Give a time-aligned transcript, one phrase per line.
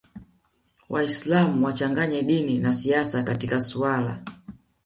[0.89, 4.23] Waislam wachanganye dini na siasa katika suala